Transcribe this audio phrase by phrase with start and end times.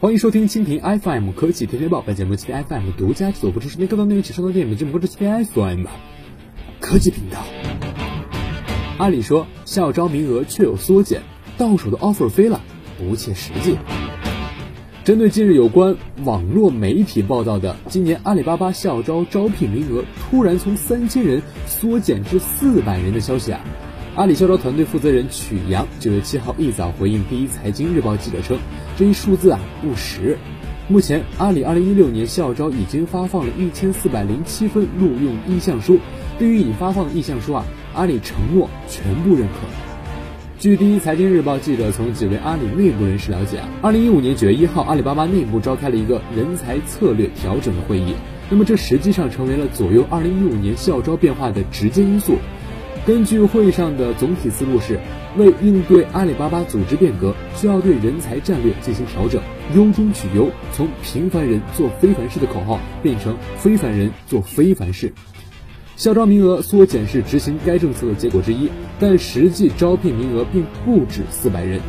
[0.00, 5.86] 欢迎收听蜻蜓 FM 科技天天报，本节目蜻蜓 FM 独家制作播出，十年更多内容请收到电影节目播出蜻蜓 FM
[6.78, 7.44] 科技频道。
[8.98, 11.22] 阿里说校招名额确有缩减，
[11.56, 12.60] 到手的 offer 飞了，
[12.96, 13.76] 不切实际。
[15.02, 23.60] 针对近日有关网络媒体报道的今年阿里巴巴校招招聘名额突然从三千人缩减至四百人的消息啊。
[24.14, 28.58] 阿里校招团队负责人曲阳九月七号一早回应第一财经日报记者称，
[28.98, 30.36] 这一数字啊不实。
[30.88, 36.00] 目前，阿里二零一六年校招已经发放了一千四百零七份录用意向书。
[36.36, 39.54] 对于已发放的意向书啊，阿里承诺全部认可。
[40.58, 48.14] 据第一财经日报记者从几位阿里内部人士了解啊，二零一五年九月一号，阿里巴巴内部召开了一个人才策略调整的会议。
[48.50, 52.34] 那么，这实际上成为了左右二零一五年校招变化的直接因素。
[53.06, 54.98] 根据会议上的总体思路是，
[55.36, 59.42] 为应对阿里巴巴组织变革，需要对人才战略进行调整，
[59.74, 65.12] 优中取优，从平凡人做非凡事的口号变成非凡人做非凡事。
[65.96, 68.70] 校招名额缩减是执行该政策的结果之一，
[69.00, 71.80] 但实际招聘名额并不止四百人。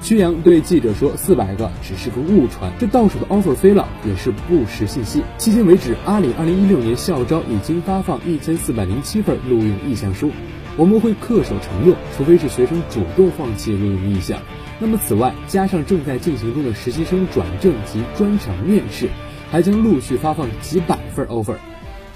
[0.00, 5.20] 曲阳对记者说：“四百个只是个误传，这到手的 offer 飞了也是不实信息。
[5.38, 10.30] 迄今为止，阿里二零一六年校招已经发放一千四百零七份录用意向书。”
[10.78, 14.38] 我们会恪守承诺，除非是学生主动放弃录用意向。
[14.78, 19.08] 那么，此外加上正在进行中的实习生转正及专场面试，
[19.50, 21.56] 还将陆续发放几百份 offer。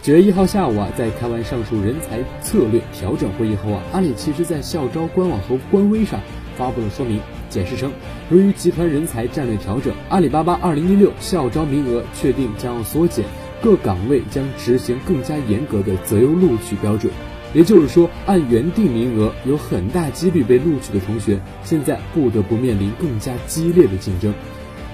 [0.00, 6.20] 九月一号下午啊，在开完上述人才策略调整会议后啊，阿里其实在校招官网和官微上
[6.56, 7.18] 发布了说明，
[7.48, 7.90] 解释称，
[8.30, 13.24] 由于集团人才战略调整，阿里巴巴二零一六校招名额确定将要缩减，
[13.60, 17.12] 各岗位将执行更加严格的择优录取标准。
[17.54, 24.32] 也就是说，按原定名额有很大几率被录取的同学，现在不得不面临更加激烈的竞争。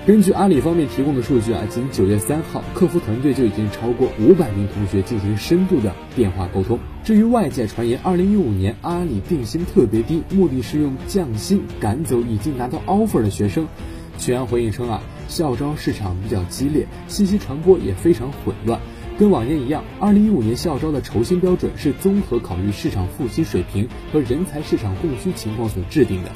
[0.06, 6.78] 根据阿里方面提供的数据啊，仅九月三号，客服团队就已经超过五百名同学进行深度的电话沟通。
[7.04, 13.68] 至于外界传言，二零一五年阿里定薪特别低，目的是用降薪赶走已经拿到 offer 的学生，
[14.16, 18.80] 曲阳回应称啊，校招市场比较激烈，信息传播也非常混乱。
[19.18, 26.30] 跟往年一样，二零一五年校招的酬薪标准是综合考虑市场复习水平和人才市场供需情况所制定的。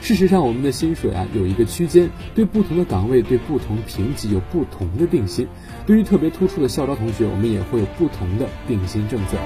[0.00, 5.46] 事实上，我们的薪水啊有一个区间，对不同的岗位、对不同评级有不同的定薪。
[5.86, 9.36] 对于特别突出的校招同学，我们也会有不同的定薪政策。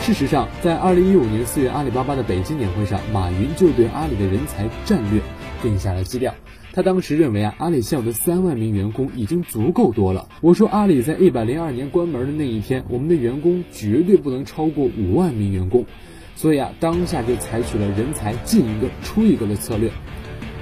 [0.00, 5.20] 事实上，在二零一五年四月阿里巴巴的北京年会上，马云就对阿里的人才战略
[5.62, 6.34] 定下了基调。
[6.76, 10.28] 他当时认为啊，阿里现有的三万名员工已经足够多了。
[10.42, 15.86] 我说，阿里在一百零二年关门的那一天，我们的员工绝对不能超过五万名员工。
[16.34, 19.90] 所以啊，当下就采取了人才进一个出一个的策略。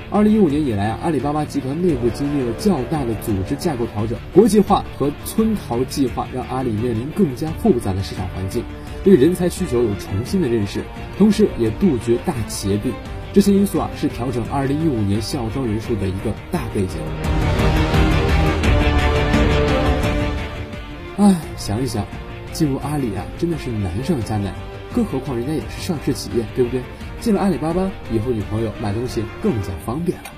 [0.09, 8.63] 二零一五年以来啊，阿里巴巴集团内部经历了较大的组织架构调整，国际化和村淘计划让阿里面临更加复杂的市场环境，
[9.03, 10.81] 对人才需求有重新的认识，
[11.19, 12.93] 同时也杜绝大企业病。
[13.35, 17.01] 这些因素啊，是调整二零一五年校招人数的一个大背景。
[21.17, 22.07] 唉，想一想，
[22.53, 24.55] 进入阿里啊，真的是难上加难，
[24.95, 26.81] 更何况人家也是上市企业，对不对？
[27.19, 30.31] 进了阿里巴巴以后，女朋友买东西更加方便了。